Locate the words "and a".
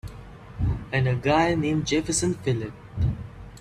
0.91-1.13